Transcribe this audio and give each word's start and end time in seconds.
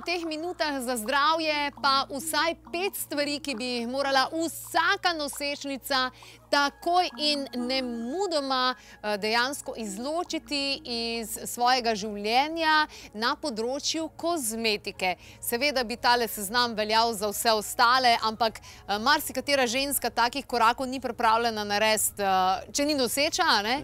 V 0.00 0.04
teh 0.08 0.24
minutah 0.24 0.80
za 0.80 0.96
zdravje, 0.96 1.76
pa 1.76 2.08
vsaj 2.08 2.56
pet 2.72 2.96
stvari, 2.96 3.36
ki 3.36 3.52
bi 3.52 3.66
jih 3.76 3.88
morala 3.88 4.30
vsaka 4.32 5.12
nosečnica 5.12 6.08
takoj 6.50 7.06
in 7.20 7.44
ne 7.54 7.78
mudoma 7.82 8.74
dejansko 9.22 9.74
izločiti 9.78 10.80
iz 10.84 11.36
svojega 11.46 11.92
življenja 11.94 12.88
na 13.14 13.36
področju 13.38 14.08
kozmetike. 14.18 15.14
Seveda 15.38 15.84
bi 15.86 15.94
tale 16.00 16.26
seznam 16.28 16.74
veljal 16.74 17.12
za 17.14 17.30
vse 17.30 17.52
ostale, 17.54 18.16
ampak 18.26 18.58
marsikatera 19.04 19.68
ženska 19.70 20.10
takih 20.10 20.48
korakov 20.48 20.88
ni 20.90 20.98
pripravljena 20.98 21.62
narediti, 21.64 22.24
če 22.72 22.88
ni 22.88 22.96
noseča, 22.98 23.46
a 23.46 23.60
ne. 23.62 23.76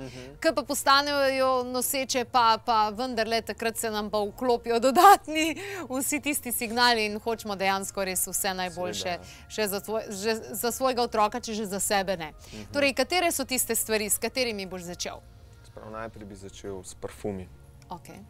Ke 0.43 0.51
pa 0.57 0.65
postanejo 0.67 1.61
noseče, 1.71 2.25
pa, 2.33 2.57
pa 2.59 2.89
vendarle 2.97 3.45
takrat 3.47 3.79
se 3.79 3.93
nam 3.95 4.11
pa 4.11 4.25
vklopijo 4.25 4.81
dodatni 4.83 5.53
vsi 5.93 6.06
tisti 6.23 6.53
signali 6.53 7.07
in 7.07 7.19
hočemo 7.21 7.57
dejansko 7.57 8.05
res 8.05 8.27
vse 8.27 8.55
najboljše 8.55 9.19
še 9.49 9.67
za 9.69 9.81
že 10.11 10.35
za 10.55 10.71
svojega 10.73 11.03
otroka, 11.03 11.41
če 11.41 11.55
že 11.55 11.67
za 11.67 11.81
sebe 11.81 12.17
ne. 12.17 12.33
Torej, 12.73 12.95
katere 12.95 13.33
so 13.33 13.45
tiste 13.45 13.75
stvari, 13.75 14.11
s 14.11 14.19
katerimi 14.19 14.67
boš 14.67 14.87
začel? 14.87 15.21
Se 15.67 15.75
pravi, 15.75 15.93
najprej 15.93 16.27
bi 16.27 16.37
začel 16.37 16.83
s 16.85 16.95
parfumi. 16.95 17.49
Okej. 17.91 18.23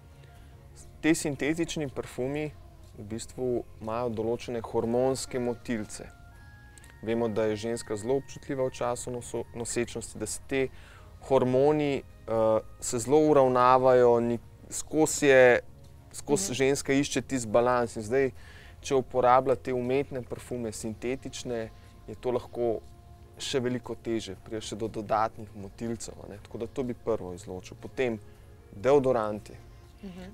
Ti 1.00 1.14
sintetični 1.14 1.88
parfumi 1.88 2.50
v 2.98 3.04
bistvu 3.04 3.64
imajo 3.80 4.08
določene 4.08 4.60
hormonske 4.64 5.38
motilce. 5.38 6.08
Vemo, 7.04 7.28
da 7.28 7.44
je 7.44 7.56
ženska 7.68 7.96
zelo 7.96 8.16
občutljiva 8.22 8.64
v 8.66 8.72
času 8.72 9.12
nosečnosti, 9.54 10.18
da 10.18 10.26
se 10.26 10.40
ti 10.48 10.62
hormoni, 11.28 12.02
se 12.80 12.98
zelo 12.98 13.20
uravnavajo, 13.28 14.16
skozi 14.70 15.26
je, 15.26 15.60
skozi 16.16 16.54
ženska 16.54 16.92
išče 16.92 17.22
tisti 17.22 17.50
balans. 17.50 17.96
In 17.96 18.06
zdaj, 18.06 18.30
če 18.80 18.98
uporablja 18.98 19.56
te 19.56 19.74
umetne 19.74 20.22
parfume, 20.22 20.72
sintetične, 20.72 21.68
je 22.06 22.16
to 22.20 22.34
lahko 22.36 22.78
še 23.38 23.60
veliko 23.60 23.96
težje, 24.00 24.36
pride 24.44 24.62
še 24.64 24.78
do 24.80 24.88
dodatnih 24.88 25.50
motilcev, 25.60 26.16
ne. 26.30 26.38
Tako 26.46 26.62
da 26.62 26.66
to 26.72 26.84
bi 26.86 26.94
prvo 26.94 27.34
izločil. 27.36 27.76
Potem 27.80 28.18
deodoranti. 28.72 29.56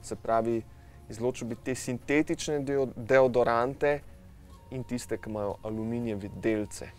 Se 0.03 0.16
pravi, 0.16 0.60
izločil 1.10 1.48
bi 1.48 1.56
te 1.64 1.75
sintetične 1.75 2.60
deodorante 2.97 4.00
in 4.70 4.84
tiste, 4.84 5.16
ki 5.19 5.30
imajo 5.30 5.56
aluminijeve 5.62 6.28
delce. 6.42 6.91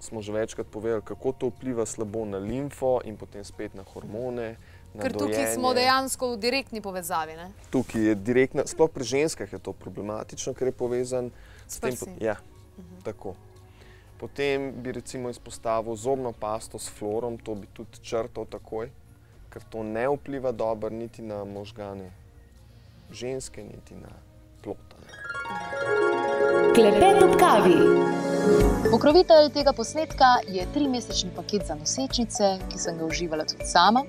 Smo 0.00 0.22
že 0.22 0.32
večkrat 0.32 0.66
povedali, 0.70 1.02
kako 1.02 1.32
to 1.32 1.50
vpliva 1.50 1.86
slabo 1.86 2.24
na 2.24 2.38
limfo 2.38 3.00
in 3.04 3.16
potem 3.16 3.44
spet 3.44 3.74
na 3.74 3.82
hormone, 3.82 4.54
na 4.54 4.77
Ker 4.96 5.12
tukaj 5.12 5.52
smo 5.54 5.74
dejansko 5.76 6.32
v 6.32 6.38
direktni 6.40 6.80
povezavi, 6.80 7.36
ne? 7.36 7.50
Tukaj 7.70 8.08
je 8.10 8.14
direktna, 8.14 8.64
sploh 8.66 8.90
pri 8.90 9.04
ženskah 9.04 9.52
je 9.52 9.60
to 9.60 9.72
problematično, 9.72 10.54
ker 10.56 10.72
je 10.72 10.74
povezan 10.74 11.30
s 11.66 11.78
tem. 11.78 11.92
prsi. 11.92 12.16
Ja, 12.24 12.38
tako. 13.04 13.34
Potem 14.18 14.72
bi 14.82 14.92
recimo 14.92 15.30
izpostavil 15.30 15.94
zobno 15.94 16.32
pasto 16.32 16.78
s 16.78 16.90
fluorom, 16.90 17.38
to 17.38 17.54
bi 17.54 17.68
tudi 17.72 18.02
črtal 18.02 18.48
takoj, 18.50 18.90
ker 19.52 19.62
to 19.70 19.82
ne 19.82 20.08
vpliva 20.08 20.52
dobro 20.52 20.90
niti 20.90 21.22
na 21.22 21.44
možgane 21.44 22.10
ženske, 23.12 23.62
niti 23.62 23.94
na 23.94 24.10
plod, 24.62 24.82
a 24.90 24.98
ne. 25.04 26.74
Klepet 26.74 27.22
ob 27.22 27.38
kavi. 27.38 27.78
Pokrovitelj 28.90 29.50
tega 29.54 29.72
posnetka 29.72 30.24
je 30.48 30.66
trimesečni 30.74 31.30
paket 31.36 31.66
za 31.66 31.74
nosečnice, 31.74 32.50
ki 32.72 32.78
sem 32.78 32.98
ga 32.98 33.04
uživala 33.04 33.44
tudi 33.44 33.66
sama. 33.66 34.02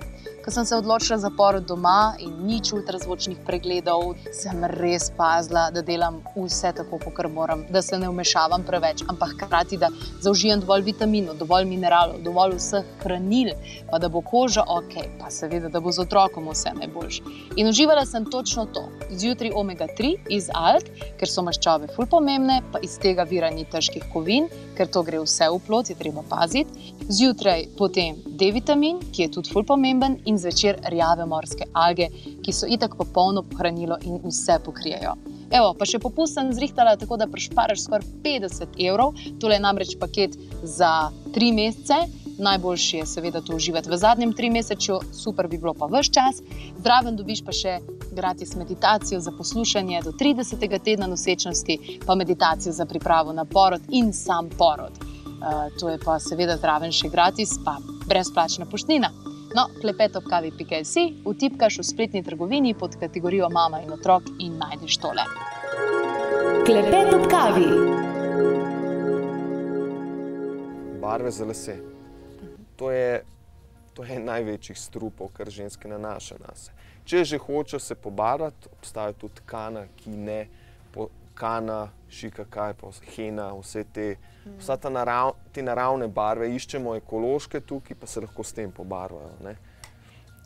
Ko 0.50 0.54
sem 0.54 0.66
se 0.66 0.76
odločila 0.76 1.18
za 1.18 1.30
porod 1.38 1.64
doma 1.70 2.16
in 2.18 2.32
nič 2.42 2.72
ultrazvočnih 2.74 3.38
pregledov, 3.46 4.16
sem 4.34 4.64
res 4.72 5.12
pazila, 5.14 5.68
da 5.70 5.84
delam 5.86 6.16
vse 6.34 6.72
tako, 6.74 6.98
kakor 7.04 7.28
moram, 7.30 7.62
da 7.70 7.84
se 7.86 8.00
ne 8.02 8.10
vmešavam 8.10 8.64
preveč, 8.66 9.04
ampak 9.14 9.36
hkrati, 9.36 9.78
da 9.78 9.92
zaužijem 10.26 10.64
dovolj 10.64 10.88
vitaminov, 10.88 11.38
dovolj 11.38 11.68
mineralov, 11.70 12.24
dovolj 12.26 12.56
vseh 12.58 12.88
hranil, 13.04 13.52
pa 13.92 14.00
da 14.02 14.10
bo 14.10 14.24
koža 14.26 14.64
ok, 14.66 14.96
pa 15.20 15.30
seveda, 15.30 15.70
da 15.70 15.84
bo 15.86 15.94
z 15.94 16.02
otrokom 16.08 16.50
vse 16.50 16.74
najboljše. 16.80 17.22
In 17.62 17.70
uživala 17.70 18.08
sem 18.10 18.26
točno 18.26 18.66
to. 18.74 18.88
Zjutraj 19.12 19.54
omega-3 19.54 20.16
iz 20.34 20.50
alt, 20.50 20.90
ker 21.22 21.30
so 21.30 21.46
maščobe 21.46 21.92
ful 21.94 22.10
pomembne, 22.10 22.64
pa 22.74 22.81
iz 22.81 22.98
tega 22.98 23.28
vira 23.30 23.54
ni 23.54 23.70
težkih 23.70 24.10
kovin, 24.10 24.50
ker 24.74 24.90
to 24.90 25.06
gre 25.06 25.22
vse 25.22 25.54
v 25.54 25.62
plod, 25.70 25.94
je 25.94 26.02
treba 26.02 26.26
paziti. 26.26 26.96
Zjutraj 27.06 27.68
potem 27.78 28.18
D-vitamin, 28.39 29.01
ki 29.11 29.25
je 29.25 29.31
tudi 29.35 29.51
ful 29.53 29.66
pomemben, 29.67 30.17
in 30.25 30.38
zvečer 30.39 30.79
rjave 30.94 31.25
morske 31.27 31.67
alge, 31.73 32.07
ki 32.44 32.55
so 32.55 32.69
itak 32.69 32.95
popolno 33.00 33.44
hranilo 33.57 33.97
in 34.07 34.22
vse 34.23 34.59
pokrijejo. 34.66 35.17
Evo, 35.50 35.73
pa 35.73 35.85
še 35.89 36.00
popust 36.00 36.38
sem 36.38 36.51
zrihtala 36.53 36.94
tako, 37.00 37.17
da 37.17 37.27
prišparaš 37.27 37.88
skoraj 37.88 38.05
50 38.23 38.79
evrov. 38.85 39.17
Tole 39.41 39.57
je 39.57 39.66
namreč 39.66 39.95
paket 40.00 40.38
za 40.63 41.09
tri 41.33 41.51
mesece. 41.51 41.97
Najboljše 42.39 42.97
je 43.01 43.05
seveda 43.05 43.41
to 43.44 43.57
uživati 43.57 43.89
v 43.91 43.97
zadnjem 44.00 44.31
trimesečju, 44.33 45.00
super 45.11 45.50
bi 45.51 45.57
bilo 45.59 45.73
pa 45.75 45.89
ves 45.91 46.07
čas. 46.07 46.39
Zraven 46.79 47.17
dobiš 47.19 47.44
pa 47.44 47.51
še 47.51 47.79
gratis 48.16 48.56
meditacijo 48.56 49.19
za 49.19 49.33
poslušanje 49.35 50.06
do 50.06 50.13
30. 50.16 50.63
tedna 50.85 51.09
nosečnosti, 51.11 52.00
pa 52.06 52.16
meditacijo 52.16 52.71
za 52.73 52.85
pripravo 52.85 53.33
na 53.33 53.45
porod 53.45 53.81
in 53.89 54.13
sam 54.13 54.50
porod. 54.57 54.95
Uh, 55.39 55.67
to 55.79 55.89
je 55.89 56.00
pa 56.06 56.19
seveda 56.19 56.57
zraven 56.57 56.95
še 56.95 57.11
gratis, 57.11 57.57
pa 57.66 57.77
brezplačna 58.09 58.66
poštnina. 58.66 59.12
No, 59.56 59.66
klepet 59.81 60.16
ob 60.16 60.25
kavi.si, 60.30 61.03
vtipkaš 61.25 61.80
v 61.80 61.86
spletni 61.86 62.24
trgovini 62.24 62.74
pod 62.74 62.97
kategorijo 63.00 63.50
Mama 63.50 63.81
in 63.81 63.94
otrok 63.94 64.24
in 64.40 64.58
najdeš 64.58 64.97
tole. 64.97 65.25
Klepet 66.66 67.14
ob 67.14 67.25
kavi. 67.30 67.69
Barve 71.02 71.31
za 71.31 71.46
lase. 71.46 71.78
To 72.75 72.92
je, 72.92 73.24
to 73.94 74.03
je 74.03 74.19
največjih 74.19 74.78
strupov, 74.78 75.34
kar 75.34 75.50
ženske 75.50 75.90
nanaša 75.90 76.38
nase. 76.48 76.72
Če 77.09 77.24
že 77.25 77.38
hočejo 77.42 77.80
se 77.80 77.96
pobarvati, 77.96 78.69
obstaja 78.78 79.14
tudi 79.18 79.42
kana, 79.46 79.88
ki 79.98 80.14
ne, 80.14 80.44
po, 80.94 81.09
kana, 81.39 81.88
šikakaj, 82.11 82.75
pa 82.79 82.91
hena, 83.16 83.50
vse 83.55 83.85
te, 83.94 84.07
vsa 84.59 84.77
ta 84.77 84.91
narav, 84.91 85.33
te 85.55 85.63
naravne 85.63 86.07
barve, 86.11 86.50
iščemo 86.55 86.95
ekološke 87.00 87.61
tukaj, 87.61 87.97
pa 88.00 88.07
se 88.07 88.23
lahko 88.25 88.44
s 88.44 88.55
tem 88.57 88.72
pobarvajo, 88.72 89.31
ne. 89.45 89.55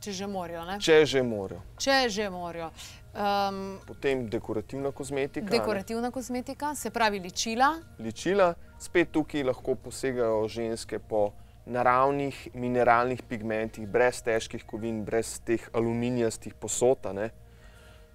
Če 0.03 0.11
že 0.11 0.27
morajo, 0.27 0.65
ne? 0.67 0.75
Če 0.83 0.97
že 1.07 1.21
morajo. 1.23 1.61
Če 1.79 2.09
že 2.11 2.25
morajo. 2.29 2.69
Um, 3.13 3.77
Potem 3.87 4.25
dekorativna 4.27 4.91
kozmetika. 4.91 5.45
ne. 5.45 5.51
dekorativna 5.53 6.11
kozmetika, 6.11 6.73
se 6.75 6.89
pravi 6.91 7.21
ličila. 7.23 7.69
ličila, 7.99 8.53
spet 8.79 9.13
tukaj 9.15 9.43
lahko 9.47 9.75
posegajo 9.75 10.47
ženske 10.47 10.99
po 10.99 11.31
naravnih 11.65 12.49
mineralnih 12.53 13.23
pigmentih, 13.23 13.87
brez 13.87 14.19
težkih 14.21 14.65
kovin, 14.67 15.05
brez 15.05 15.39
teh 15.45 15.69
aluminijastih 15.73 16.53
posod. 16.53 17.07
ne. 17.13 17.29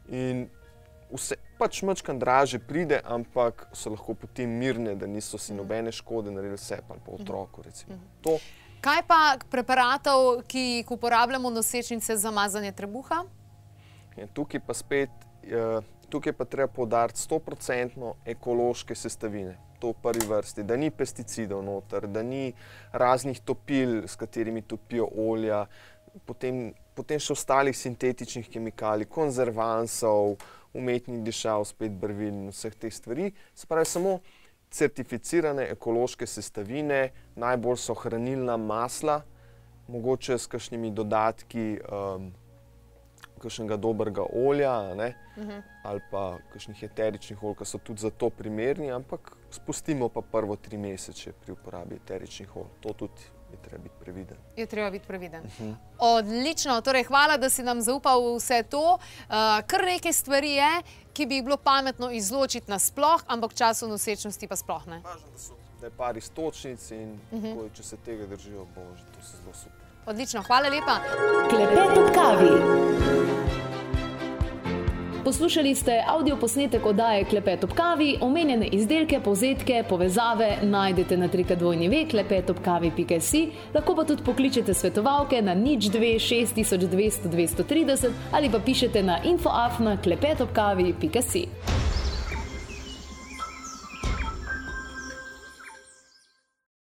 In 0.08 0.48
vse, 1.12 1.36
pač 1.58 1.82
majčkeno 1.82 2.18
dražje 2.18 2.60
pride, 2.60 3.00
ampak 3.04 3.66
so 3.72 3.90
lahko 3.90 4.14
potem 4.14 4.50
mirne, 4.60 4.94
da 4.94 5.06
niso 5.06 5.38
si 5.38 5.54
nobene 5.54 5.92
škode 5.92 6.30
naredili 6.30 6.58
sebi 6.58 6.88
ali 6.90 7.00
pa 7.06 7.12
otroku. 7.12 7.62
Recimo. 7.62 7.98
To, 8.22 8.38
Kaj 8.78 9.02
pa 9.08 9.36
preparatov, 9.50 10.44
ki 10.46 10.60
jih 10.60 10.90
uporabljamo 10.94 11.50
nosečnice 11.50 12.16
za 12.16 12.30
mazanje 12.30 12.72
trebuha? 12.72 13.24
in 14.18 14.28
tukaj 14.34 14.60
pa 14.66 14.74
spet, 14.74 15.10
eh, 15.42 15.80
tukaj 16.08 16.32
pa 16.32 16.44
treba 16.44 16.72
poudariti 16.72 17.20
stoprocentno 17.20 18.14
ekološke 18.26 18.94
sestavine. 18.94 19.58
To 19.78 19.92
v 19.92 20.02
prvi 20.02 20.26
vrsti, 20.26 20.62
da 20.62 20.76
ni 20.76 20.90
pesticidov 20.90 21.62
noter, 21.62 22.06
da 22.06 22.22
ni 22.22 22.52
raznih 22.92 23.40
topil, 23.40 24.08
s 24.08 24.16
katerimi 24.16 24.62
topijo 24.62 25.06
olja, 25.16 25.66
potem, 26.26 26.72
potem 26.94 27.20
še 27.22 27.32
ostalih 27.32 27.76
sintetičnih 27.78 28.48
kemikalij, 28.50 29.06
konzervansov, 29.06 30.34
umetnih 30.74 31.22
dišav, 31.24 31.64
spet 31.64 31.94
barvil 32.00 32.32
in 32.32 32.50
vseh 32.52 32.74
teh 32.74 32.92
stvari. 32.92 33.32
Se 33.54 33.66
pravi, 33.66 33.86
samo 33.86 34.18
certificirane 34.70 35.70
ekološke 35.72 36.26
sestavine, 36.26 37.10
najbolj 37.36 37.80
so 37.80 37.94
hranilna 37.96 38.56
masla, 38.56 39.22
mogoče 39.88 40.38
s 40.38 40.46
kakšnimi 40.46 40.90
dodatki 40.92 41.78
um, 41.80 42.28
kakšnega 43.38 43.76
dobrega 43.76 44.24
olja, 44.34 44.94
ne, 44.98 45.12
ali 45.86 46.00
pa 46.10 46.38
kakšnih 46.52 46.82
eteričnih 46.82 47.42
olj, 47.42 47.54
ki 47.60 47.64
so 47.64 47.78
tudi 47.78 48.02
za 48.02 48.10
to 48.10 48.30
primerni, 48.30 48.90
ampak 48.92 49.32
spustimo 49.50 50.08
pa 50.08 50.20
prvo 50.20 50.56
tri 50.56 50.78
mesece 50.78 51.32
pri 51.32 51.54
uporabi 51.54 51.96
eteričnih 52.02 52.56
olj. 52.56 52.70
To 52.82 52.92
tudi 52.92 53.30
je 53.52 53.58
treba 53.62 53.82
biti 53.82 53.94
previden. 54.00 54.36
Je 54.56 54.66
treba 54.66 54.90
biti 54.90 55.06
previden. 55.06 55.44
Uh 55.44 55.50
-huh. 55.60 55.74
Odlično, 55.98 56.80
torej 56.80 57.04
hvala, 57.04 57.36
da 57.36 57.50
si 57.50 57.62
nam 57.62 57.82
zaupal 57.82 58.36
vse 58.36 58.62
to. 58.62 58.94
Uh, 58.94 59.34
kar 59.66 59.84
nekaj 59.84 60.12
stvari 60.12 60.50
je, 60.50 60.82
ki 61.12 61.26
bi 61.26 61.34
jih 61.34 61.44
bilo 61.44 61.56
pametno 61.56 62.10
izločiti 62.10 62.70
nasploh, 62.70 63.22
ampak 63.26 63.54
času 63.54 63.88
nosečnosti 63.88 64.48
pa 64.48 64.56
sploh 64.56 64.86
ne. 64.86 65.00
Važno, 65.04 65.30
da, 65.32 65.38
so, 65.38 65.54
da 65.80 65.86
je 65.86 65.90
par 65.90 66.16
istočnic 66.16 66.90
in 66.90 67.20
uh 67.30 67.42
-huh. 67.42 67.54
ko, 67.56 67.68
če 67.74 67.82
se 67.82 67.96
tega 67.96 68.26
držijo, 68.26 68.66
bo 68.74 68.96
že 68.96 69.02
to 69.04 69.18
zelo 69.22 69.54
super. 69.54 69.88
Odlično, 70.06 70.42
hvala 70.42 70.68
lepa. 70.68 71.00
Klepet 71.50 71.98
ob 71.98 72.14
kavi. 72.14 73.47
Poslušali 75.28 75.74
ste 75.74 76.02
avdio 76.06 76.36
posnetek 76.36 76.86
oddaje 76.86 77.24
Klepet 77.24 77.64
ob 77.64 77.72
kavi, 77.76 78.16
omenjene 78.20 78.66
izdelke, 78.66 79.20
povzetke, 79.20 79.82
povezave 79.88 80.56
najdete 80.62 81.16
na 81.16 81.28
trikadvojni 81.28 81.88
ve 81.88 82.06
klepetobkavi.si, 82.10 83.42
lahko 83.74 83.96
pa 83.96 84.06
tudi 84.08 84.24
pokličete 84.24 84.74
svetovalke 84.74 85.42
na 85.42 85.54
nič 85.54 85.90
2 85.92 86.14
6200 86.16 87.28
230 87.28 88.08
ali 88.32 88.50
pa 88.50 88.58
pišete 88.58 89.02
na 89.02 89.18
infoafna 89.24 89.98
klepetobkavi.si. 90.02 91.46